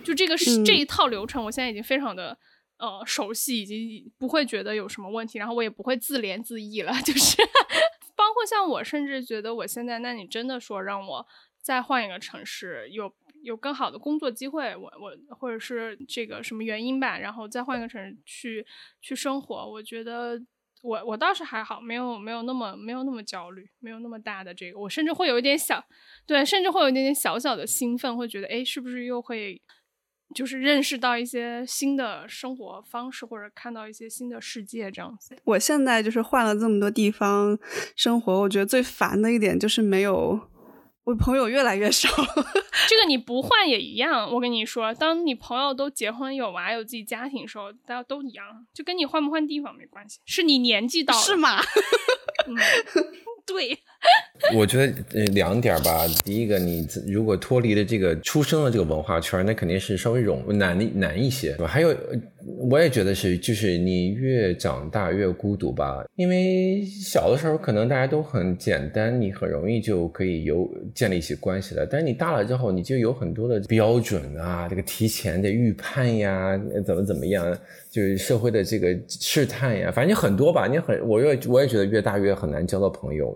[0.03, 2.37] 就这个是这一套流程，我现在已经非常的。
[2.77, 6.91] 呃，熟悉已经不会觉得有什么问题，然后我也不会自怜自艾了。
[7.03, 7.37] 就是
[8.15, 11.25] 包括像我，甚至觉得我现在，那你真的说让我
[11.61, 18.65] 再换一个城市，有有更好的工作机会，我我或者是这个什么原因吧，然后再换一个城市去
[19.01, 20.37] 去生活，我觉得
[20.81, 25.81] 我我倒是还好，没有没有那么没有那么焦虑，没有那么大的这个，我甚至会有一点小，
[26.25, 29.61] 对，甚至会有一点点小小的兴奋，会觉得哎，是不是又会。
[30.35, 35.35] 就是认识到一些新的生活方式，或者看到一些新的世界，这样子。
[35.45, 37.57] 我现在就是换了这么多地方
[37.95, 40.39] 生活，我觉得最烦的一点就是没有
[41.05, 42.09] 我朋友越来越少。
[42.89, 44.29] 这个你不换也一样。
[44.29, 51.61] 我跟你说，当你朋友都结婚有娃有自己家庭的时候，大家都一样，就跟你换不换地方没关系，是你年纪到了，是吗？
[53.45, 53.77] 对。
[54.53, 61.55] 我觉得呃两点吧，第一个，你如果脱离了这个出生的这个文化圈，那肯定是稍微容难难一些。
[61.65, 61.95] 还有，
[62.69, 71.85] 我也觉得是，就是你越长大越孤独吧，因为小的时候可能大家都很简单，你很容易就可以有建立起关系了。
[71.85, 77.57] 但是你大了之后，你就有很多的标准啊，这个提前的预判呀，怎么怎么样，
[77.89, 80.67] 就是社会的这个试探呀，反正很多吧。
[80.67, 83.34] 你很，我越我也觉得越大越很难交到朋友。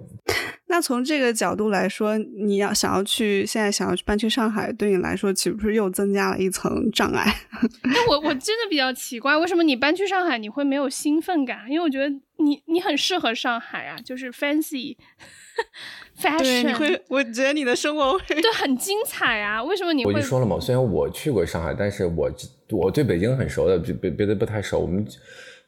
[0.68, 7.26] 那从这个角度来说，你要想要去现在想要去搬去上海，对你来说岂不是又增加了一层障碍？
[7.84, 11.62] 那我我真的比较奇怪，为什么你搬去上海你会没有兴奋感？
[11.68, 12.08] 因为我觉得
[12.38, 19.64] 你你很适合上海啊，就是 fancy，fashion， 你会，我觉得你的生活会对很精彩啊。
[19.64, 20.14] 为什么你会？
[20.14, 22.32] 我就说了嘛，虽然我去过上海，但是我
[22.70, 24.78] 我对北京很熟的，别别的不太熟。
[24.80, 25.04] 我们。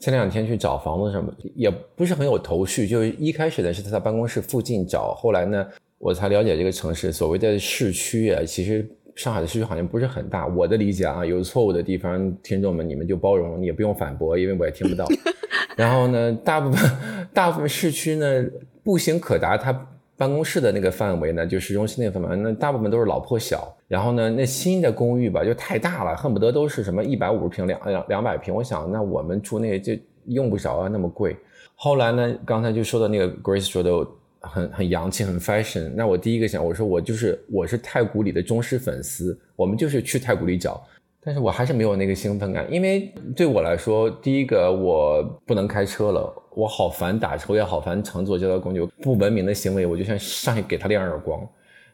[0.02, 2.88] 前两天去找房子什么，也不是很有头绪。
[2.88, 5.66] 就一开始呢是在他办公室附近找，后来呢
[6.00, 10.48] 我才了解这个城市所谓的市区啊，其实上海的市区好像不是很大。
[10.48, 15.06] 我的理解啊，有错误的地方，听众们你们就包容，也不用反驳，因为我也听不到。
[15.78, 16.92] 然后呢，大部分
[17.32, 18.44] 大部分市区呢
[18.84, 19.88] 步行可达，他
[20.22, 23.76] 办公室的那个范围呢，就市中心那个范围，那大部分都是老破小。
[23.88, 28.54] 然后呢，那新的公寓吧就太大了，恨不得都是什么一百五十平、两两两百平。
[28.54, 29.94] 我想，那我们住那就
[30.28, 31.36] 用不着啊，那么贵。
[31.74, 34.08] 后来呢，刚才就说到那个 Grace 说的
[34.42, 35.92] 很很洋气、很 fashion。
[35.96, 40.84] 那我第一个想，我说我就是我是太古里的忠实粉丝，我们就是去太古里找。
[41.24, 51.40] 但是我还是没有那个兴奋感，因为对我来说，第一个我不能开车了，我好烦打车，也好烦乘坐交通工具，不文明的行为，我就想上去给他两耳光。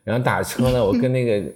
[0.03, 1.51] 然后打车呢，我跟那个。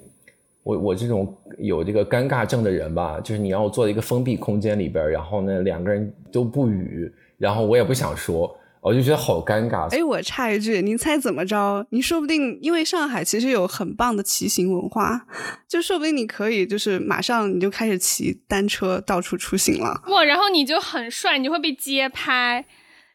[0.63, 9.89] 我我这种有这个尴尬症的人吧，就是你要坐在一个封闭空间里边，然后呢两个人都不语，然后我也不想说，我就觉得好尴尬。
[9.89, 11.83] 哎，我插一句，您猜怎么着？
[11.89, 15.25] 你说不定因为上海其实有很棒的骑行文化，
[15.67, 20.03] 就说不定你可以就是马上你就开始骑单车到处出行了。
[20.09, 22.63] 哇，然后你就很帅，你就会被街拍。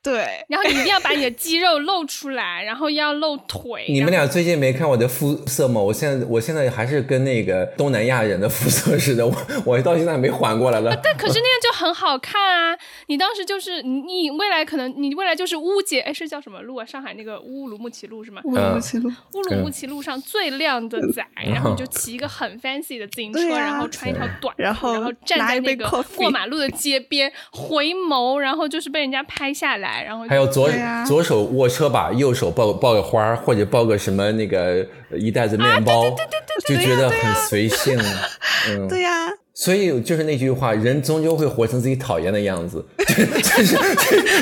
[0.07, 3.87] 对，然后你一定要把你的肌肉露出来，然后要露腿。
[3.89, 5.81] 你们俩最近没看我的肤色吗？
[5.81, 10.97] 我现在我现在还是跟那个东南亚人的肤色似的，我我到现在没缓过来了。
[11.03, 12.79] 但可是那样就很好看啊！
[13.09, 16.85] 你当时就是你未来可能你未来就是乌节哎是叫什么路啊？
[16.85, 18.41] 上海那个乌鲁木齐路是吗？
[18.45, 29.96] 乌鲁木齐路，乌鲁木齐路上最靓的仔，然后你就骑一个很 fancy 的自行车，然后穿一条短然后然后站在那个过马路的街边回眸，然后就是被人家拍下来。
[30.03, 30.71] 然后还有左
[31.07, 34.87] 左手握车把，右手抱抱个花或者抱个什么那个
[35.19, 37.99] 一袋子面包，对对对对对，就觉得很随性。
[38.71, 39.33] 嗯，对呀。
[39.59, 43.75] 所以就是那句话，人终究会活成自己讨厌的样子， 就是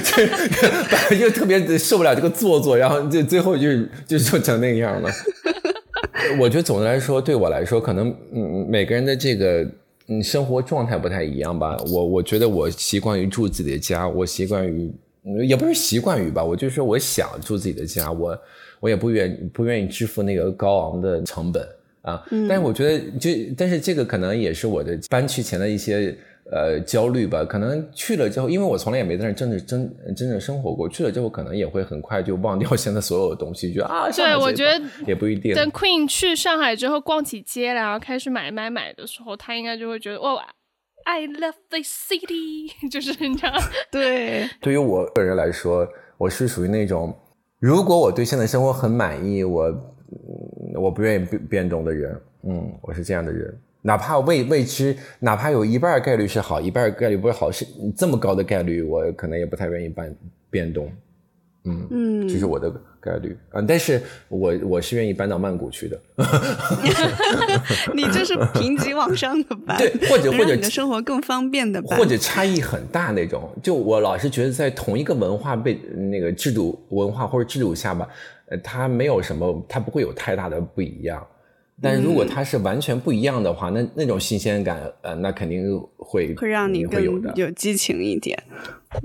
[0.02, 0.26] 就是
[0.90, 3.68] 本来就特别受不了这个做作，然后就最后就
[4.08, 5.08] 就就成那个样了。
[6.40, 9.64] 我觉得总的来说，对我来说，可能嗯每个人的这个
[10.08, 11.76] 嗯生活状态不太一样吧。
[11.92, 14.90] 我我觉得我习惯于住自己的家，我习惯于
[15.46, 18.38] 也不是习惯于吧，我就是我想住自己的家，我
[18.80, 21.66] 我也不愿不愿意支付那个高昂的成本。
[22.02, 26.14] 啊，但是我觉得，就但是这个可能也是我的搬去前的一些
[26.52, 27.42] 呃焦虑吧。
[27.46, 35.54] 可能去了之后，因为我从来也没在那真正真真正生活过，去了之后可能也会很快就忘掉现在所有的东西，觉得啊，对，我觉得也不一定。
[35.54, 40.46] 等 Queen 去上海之后逛起街来，然后开始买买买的时候，他应该就会觉得哇
[41.04, 43.52] ，I love this city， 就是你知道？
[43.90, 45.88] 对，对于我个人来说，
[46.18, 47.16] 我是属于那种，
[47.58, 49.90] 如果我对现在生活很满意，我。
[50.76, 53.52] 我不愿意变变动的人，嗯，我是这样的人，
[53.82, 60.16] 哪怕未未知，哪怕有一半概率是好，一半概率不是好，是这么高的概率，我可能也不太愿意变
[60.50, 60.92] 变动，
[61.64, 62.72] 嗯嗯，这是我的
[63.04, 66.00] 概率嗯，但是我我是愿意搬到曼谷去的，
[67.94, 75.74] 你这是平级往上的搬，对，或者或者你的生活更方便的搬，或者差异很大那种，就我老是觉得在同一个文化被
[76.10, 78.08] 那个制度文化或者制度下吧。
[78.46, 81.26] 呃，它没有什么，它不会有太大的不一样。
[81.82, 88.40] 但是如果它是完全不一样的话，那那种新鲜感，呃，那肯定会会让你更有激情一点。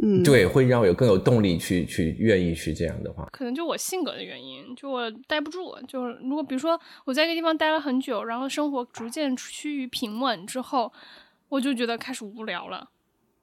[0.01, 3.27] 嗯，对，会让我有更有动力去去愿意去这样的话。
[3.31, 5.75] 可能就我性格的原因，就我待不住。
[5.87, 10.91] 就是如果比如说我在一个地方待了很久，然后生活逐渐趋于平稳之后，
[11.49, 12.89] 我就觉得开始无聊了。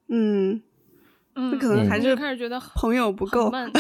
[0.09, 0.63] 嗯。
[1.39, 3.71] 嗯，可能还是开始觉得朋友不够闷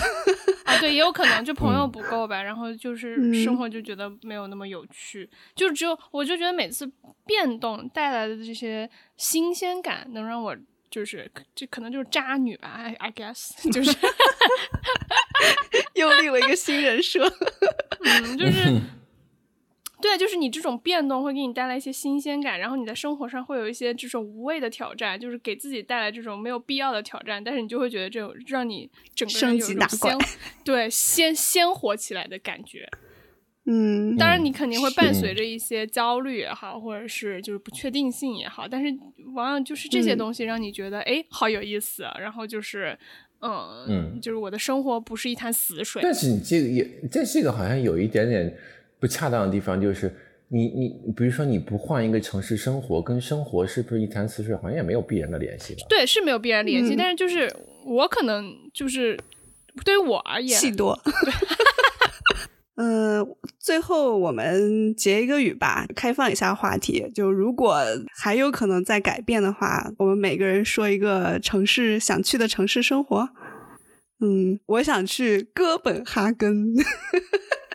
[0.66, 6.86] 啊，对，也有可能就朋友不够吧，然后就是生活就觉得没有那么有趣，就只有我就觉得每次
[7.24, 8.86] 变动带来的这些
[9.16, 10.54] 新鲜感，能让我
[10.90, 13.96] 就是这可能就是渣女吧，I I guess 就是
[15.94, 17.24] 又立了一个新人设，
[18.04, 18.80] 嗯，就是。
[19.98, 30.18] 对，就是你这种变动会给你带来一些新鲜感，然后你在生活上会有一些这种无谓的挑战，就是给自己带来这种没有必要的挑战，但是你就会觉得这种让你整个人有一种鲜
[30.62, 32.86] 对鲜鲜活起来的感觉。
[33.66, 38.96] 嗯，当然你肯定会伴随着一些焦虑也好，或者是就是不确定性也好，但是
[39.34, 42.98] 往往就是这些东西让你觉得哎好有意思，然后就是
[43.40, 46.00] 嗯嗯，就是我的生活不是一潭死水。
[46.02, 48.56] 但是你这个也这这个好像有一点点。
[48.98, 50.10] 不恰当的地方就是，
[50.48, 55.82] 你你比如说你不换一个城市生活，跟生活是不是一潭死水，好像也没有必然的联系吧？
[55.86, 57.54] 对，是没有必然联系，但是就是
[57.84, 59.20] 我可能就是
[59.84, 60.98] 对于我而言，气多。
[62.76, 63.26] 嗯，
[63.58, 67.10] 最后我们结一个语吧，开放一下话题。
[67.14, 67.82] 就如果
[68.14, 73.30] 还有可能再改变的话，我们每个人说一个城市想去的城市生活。
[74.20, 76.74] 嗯，我想去哥本哈根。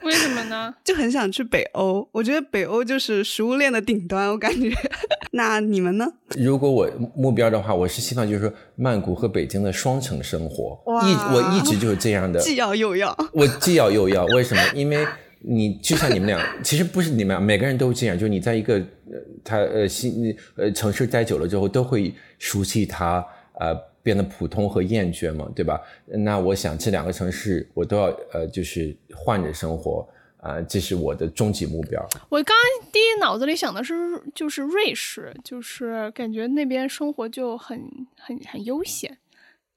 [0.05, 0.73] 为什么呢？
[0.83, 4.71] 就很想去北欧，我觉得北欧就是食物链的顶端，我感觉。
[5.33, 6.05] 那你们呢？
[6.37, 10.77] 如果我目标的话，我是希望就是说曼谷和北京的双城生活。
[11.03, 13.15] 一我一直就是这样的， 既要又要。
[13.33, 14.61] 我既要又要，为什么？
[14.73, 15.05] 因为
[15.39, 18.17] 你就像你们俩，其实不是你们俩，每个人都这样。
[18.17, 23.23] 就是你在一个呃，他呃新呃城市待久了之后，都会熟悉它，
[23.59, 23.90] 呃。
[24.03, 25.79] 变得普通和厌倦嘛，对吧？
[26.05, 32.01] 那我想这两个城市我都要呃，就是换着生活啊，这是我的终极目标。
[32.29, 33.93] 我刚刚第一脑子里想的是
[34.33, 37.79] 就是瑞士，就是感觉那边生活就很
[38.17, 39.17] 很很悠闲。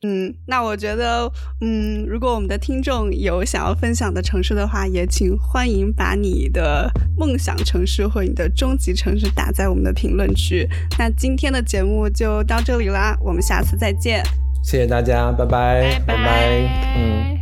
[0.07, 1.31] 嗯，那我觉得，
[1.63, 10.69] 嗯，如果我们的听众有想要分享的城市的话，也请欢迎把你的梦想城市或你的终极城市打在我们的评论区。
[10.99, 14.23] 那今天的节目就到这里啦，我们下次再见，
[14.63, 17.34] 谢谢大家，拜拜，拜拜，嗯。